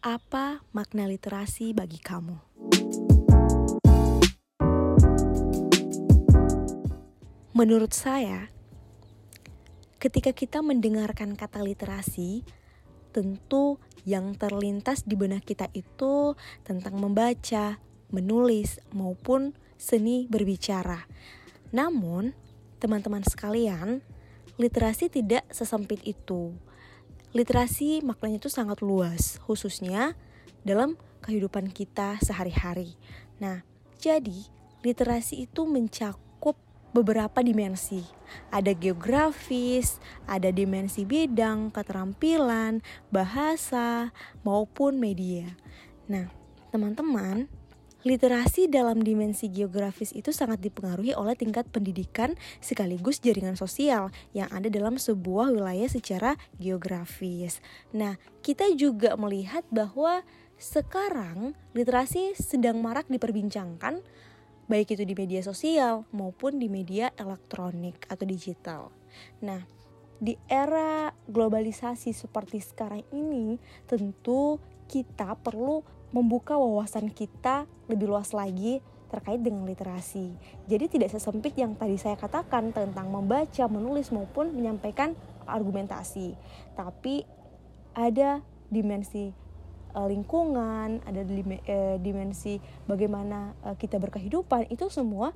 Apa 0.00 0.64
makna 0.72 1.04
literasi 1.04 1.76
bagi 1.76 2.00
kamu? 2.00 2.40
Menurut 7.52 7.92
saya, 7.92 8.48
ketika 10.00 10.32
kita 10.32 10.64
mendengarkan 10.64 11.36
kata 11.36 11.60
literasi, 11.60 12.48
tentu 13.12 13.76
yang 14.08 14.32
terlintas 14.40 15.04
di 15.04 15.20
benak 15.20 15.44
kita 15.44 15.68
itu 15.76 16.32
tentang 16.64 16.96
membaca, 16.96 17.76
menulis, 18.08 18.80
maupun 18.96 19.52
seni 19.76 20.24
berbicara. 20.32 21.04
Namun, 21.76 22.32
teman-teman 22.80 23.20
sekalian, 23.20 24.00
literasi 24.56 25.12
tidak 25.12 25.44
sesempit 25.52 26.00
itu. 26.08 26.56
Literasi 27.30 28.02
maknanya 28.02 28.42
itu 28.42 28.50
sangat 28.50 28.82
luas, 28.82 29.38
khususnya 29.46 30.18
dalam 30.66 30.98
kehidupan 31.22 31.70
kita 31.70 32.18
sehari-hari. 32.18 32.98
Nah, 33.38 33.62
jadi 34.02 34.50
literasi 34.82 35.46
itu 35.46 35.62
mencakup 35.62 36.58
beberapa 36.90 37.38
dimensi. 37.38 38.02
Ada 38.50 38.74
geografis, 38.74 40.02
ada 40.26 40.50
dimensi 40.50 41.06
bidang, 41.06 41.70
keterampilan, 41.70 42.82
bahasa, 43.14 44.10
maupun 44.42 44.98
media. 44.98 45.54
Nah, 46.10 46.26
teman-teman, 46.74 47.46
Literasi 48.00 48.64
dalam 48.64 49.04
dimensi 49.04 49.52
geografis 49.52 50.16
itu 50.16 50.32
sangat 50.32 50.64
dipengaruhi 50.64 51.12
oleh 51.12 51.36
tingkat 51.36 51.68
pendidikan 51.68 52.32
sekaligus 52.56 53.20
jaringan 53.20 53.60
sosial 53.60 54.08
yang 54.32 54.48
ada 54.48 54.72
dalam 54.72 54.96
sebuah 54.96 55.52
wilayah 55.52 55.84
secara 55.84 56.40
geografis. 56.56 57.60
Nah, 57.92 58.16
kita 58.40 58.72
juga 58.72 59.20
melihat 59.20 59.68
bahwa 59.68 60.24
sekarang 60.56 61.52
literasi 61.76 62.32
sedang 62.40 62.80
marak 62.80 63.04
diperbincangkan 63.12 64.00
baik 64.64 64.96
itu 64.96 65.04
di 65.04 65.12
media 65.12 65.44
sosial 65.44 66.08
maupun 66.08 66.56
di 66.56 66.72
media 66.72 67.12
elektronik 67.20 68.08
atau 68.08 68.24
digital. 68.24 68.88
Nah, 69.44 69.60
di 70.16 70.40
era 70.48 71.12
globalisasi 71.28 72.16
seperti 72.16 72.64
sekarang 72.64 73.04
ini, 73.12 73.60
tentu 73.84 74.56
kita 74.88 75.36
perlu 75.36 75.99
membuka 76.10 76.58
wawasan 76.58 77.10
kita 77.10 77.66
lebih 77.86 78.10
luas 78.10 78.34
lagi 78.34 78.82
terkait 79.10 79.42
dengan 79.42 79.66
literasi. 79.66 80.30
Jadi 80.70 80.86
tidak 80.86 81.10
sesempit 81.10 81.58
yang 81.58 81.74
tadi 81.74 81.98
saya 81.98 82.14
katakan 82.14 82.70
tentang 82.70 83.10
membaca, 83.10 83.66
menulis 83.66 84.14
maupun 84.14 84.54
menyampaikan 84.54 85.18
argumentasi. 85.50 86.38
Tapi 86.78 87.26
ada 87.90 88.38
dimensi 88.70 89.34
uh, 89.98 90.06
lingkungan, 90.06 91.02
ada 91.02 91.20
uh, 91.26 91.96
dimensi 91.98 92.62
bagaimana 92.86 93.50
uh, 93.66 93.74
kita 93.74 93.98
berkehidupan 93.98 94.70
itu 94.70 94.86
semua 94.86 95.34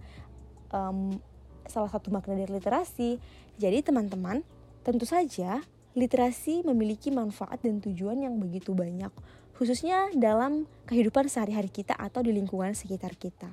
um, 0.71 1.19
salah 1.67 1.91
satu 1.91 2.15
makna 2.15 2.39
dari 2.39 2.55
literasi. 2.55 3.19
Jadi 3.59 3.83
teman-teman, 3.83 4.47
tentu 4.87 5.03
saja 5.03 5.63
literasi 5.99 6.67
memiliki 6.67 7.11
manfaat 7.11 7.63
dan 7.63 7.79
tujuan 7.83 8.23
yang 8.23 8.39
begitu 8.39 8.75
banyak 8.75 9.11
khususnya 9.55 10.11
dalam 10.15 10.67
kehidupan 10.91 11.31
sehari-hari 11.31 11.71
kita 11.71 11.95
atau 11.95 12.21
di 12.21 12.35
lingkungan 12.35 12.75
sekitar 12.75 13.15
kita. 13.15 13.49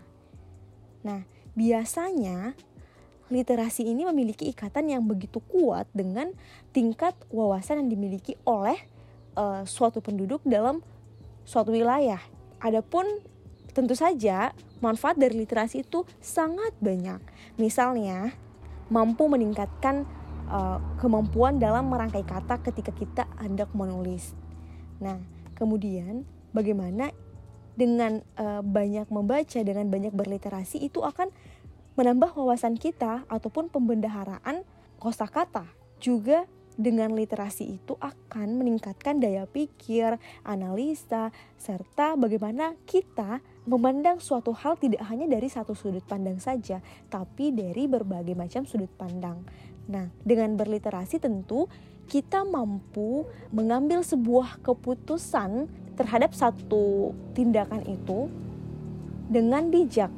Nah, 1.05 1.25
biasanya 1.53 2.53
literasi 3.31 3.87
ini 3.87 4.03
memiliki 4.03 4.51
ikatan 4.51 4.91
yang 4.91 5.07
begitu 5.07 5.39
kuat 5.39 5.87
dengan 5.95 6.35
tingkat 6.75 7.15
wawasan 7.31 7.85
yang 7.85 7.89
dimiliki 7.95 8.35
oleh 8.43 8.75
uh, 9.39 9.63
suatu 9.63 10.03
penduduk 10.03 10.43
dalam 10.43 10.83
suatu 11.47 11.71
wilayah. 11.71 12.19
Adapun 12.59 13.07
tentu 13.71 13.95
saja 13.95 14.51
manfaat 14.83 15.15
dari 15.15 15.39
literasi 15.47 15.87
itu 15.87 16.03
sangat 16.19 16.75
banyak. 16.83 17.23
Misalnya, 17.55 18.35
mampu 18.91 19.31
meningkatkan 19.31 20.03
uh, 20.51 20.83
kemampuan 20.99 21.55
dalam 21.57 21.87
merangkai 21.87 22.27
kata 22.27 22.59
ketika 22.59 22.91
kita 22.91 23.23
hendak 23.39 23.71
menulis. 23.71 24.35
Nah, 24.99 25.17
Kemudian 25.61 26.25
bagaimana 26.57 27.13
dengan 27.77 28.25
uh, 28.41 28.65
banyak 28.65 29.05
membaca, 29.13 29.59
dengan 29.61 29.85
banyak 29.93 30.09
berliterasi 30.09 30.81
itu 30.81 31.05
akan 31.05 31.29
menambah 31.93 32.33
wawasan 32.33 32.81
kita 32.81 33.29
ataupun 33.29 33.69
pembendaharaan 33.69 34.65
kosakata. 34.97 35.69
Juga 36.01 36.49
dengan 36.79 37.11
literasi 37.11 37.79
itu 37.81 37.93
akan 37.99 38.59
meningkatkan 38.59 39.19
daya 39.19 39.43
pikir, 39.47 40.15
analisa, 40.47 41.29
serta 41.59 42.15
bagaimana 42.15 42.75
kita 42.87 43.43
memandang 43.67 44.17
suatu 44.23 44.55
hal 44.55 44.79
tidak 44.79 45.03
hanya 45.11 45.27
dari 45.27 45.47
satu 45.51 45.75
sudut 45.77 46.03
pandang 46.07 46.39
saja, 46.41 46.79
tapi 47.11 47.51
dari 47.53 47.85
berbagai 47.85 48.33
macam 48.33 48.63
sudut 48.65 48.89
pandang. 48.95 49.43
Nah, 49.91 50.09
dengan 50.23 50.55
berliterasi 50.55 51.19
tentu 51.19 51.67
kita 52.11 52.43
mampu 52.43 53.27
mengambil 53.55 54.03
sebuah 54.03 54.59
keputusan 54.63 55.71
terhadap 55.95 56.35
satu 56.35 57.15
tindakan 57.31 57.83
itu 57.87 58.27
dengan 59.31 59.71
bijak 59.71 60.11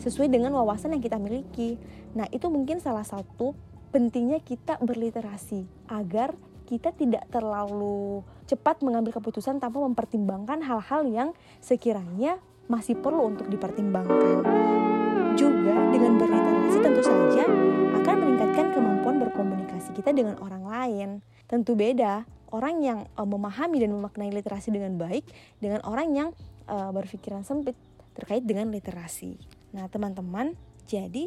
sesuai 0.00 0.32
dengan 0.32 0.56
wawasan 0.56 0.96
yang 0.96 1.04
kita 1.04 1.20
miliki. 1.20 1.76
Nah, 2.16 2.24
itu 2.32 2.48
mungkin 2.48 2.80
salah 2.80 3.04
satu 3.04 3.52
pentingnya 3.90 4.38
kita 4.42 4.78
berliterasi 4.78 5.66
agar 5.90 6.34
kita 6.70 6.94
tidak 6.94 7.26
terlalu 7.34 8.22
cepat 8.46 8.78
mengambil 8.86 9.18
keputusan 9.18 9.58
tanpa 9.58 9.82
mempertimbangkan 9.82 10.62
hal-hal 10.62 11.02
yang 11.10 11.28
sekiranya 11.58 12.38
masih 12.70 12.94
perlu 12.94 13.34
untuk 13.34 13.50
dipertimbangkan. 13.50 14.46
Juga 15.34 15.74
dengan 15.90 16.14
berliterasi 16.22 16.78
tentu 16.78 17.02
saja 17.02 17.42
akan 17.98 18.14
meningkatkan 18.22 18.66
kemampuan 18.70 19.18
berkomunikasi 19.18 19.90
kita 19.98 20.14
dengan 20.14 20.38
orang 20.38 20.62
lain. 20.62 21.08
Tentu 21.50 21.74
beda 21.74 22.22
orang 22.54 22.82
yang 22.82 22.98
uh, 23.18 23.26
memahami 23.26 23.82
dan 23.82 23.90
memaknai 23.90 24.30
literasi 24.30 24.70
dengan 24.70 24.94
baik 24.94 25.26
dengan 25.58 25.82
orang 25.82 26.08
yang 26.14 26.28
uh, 26.70 26.94
berpikiran 26.94 27.42
sempit 27.42 27.74
terkait 28.14 28.46
dengan 28.46 28.70
literasi. 28.70 29.34
Nah, 29.74 29.86
teman-teman, 29.90 30.54
jadi 30.86 31.26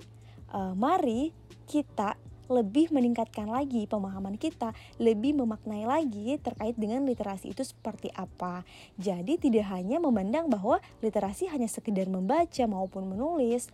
uh, 0.51 0.71
mari 0.75 1.31
kita 1.67 2.15
lebih 2.51 2.91
meningkatkan 2.91 3.47
lagi 3.47 3.87
pemahaman 3.87 4.35
kita, 4.35 4.75
lebih 4.99 5.37
memaknai 5.37 5.87
lagi 5.87 6.35
terkait 6.39 6.75
dengan 6.75 7.03
literasi 7.07 7.55
itu 7.55 7.63
seperti 7.63 8.11
apa. 8.15 8.67
Jadi 8.99 9.39
tidak 9.39 9.69
hanya 9.71 9.99
memandang 9.99 10.51
bahwa 10.51 10.79
literasi 10.99 11.47
hanya 11.51 11.67
sekedar 11.67 12.07
membaca 12.11 12.63
maupun 12.67 13.07
menulis, 13.07 13.71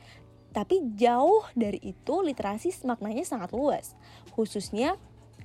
tapi 0.50 0.82
jauh 0.98 1.46
dari 1.54 1.78
itu 1.82 2.16
literasi 2.26 2.74
maknanya 2.86 3.26
sangat 3.26 3.54
luas. 3.54 3.94
Khususnya 4.34 4.98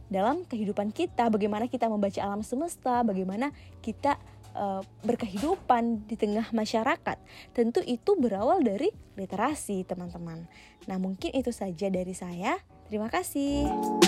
dalam 0.08 0.44
kehidupan 0.44 0.92
kita, 0.92 1.28
bagaimana 1.32 1.68
kita 1.68 1.88
membaca 1.88 2.20
alam 2.20 2.44
semesta, 2.44 3.00
bagaimana 3.04 3.52
kita 3.80 4.20
uh, 4.54 4.80
berkehidupan 5.04 6.06
di 6.08 6.16
tengah 6.16 6.48
masyarakat. 6.54 7.16
Tentu 7.52 7.80
itu 7.84 8.16
berawal 8.16 8.62
dari 8.62 8.92
literasi, 9.18 9.84
teman-teman. 9.84 10.46
Nah, 10.86 10.96
mungkin 11.00 11.34
itu 11.34 11.50
saja 11.50 11.90
dari 11.90 12.14
saya. 12.14 12.56
Terima 12.88 13.08
kasih. 13.08 14.03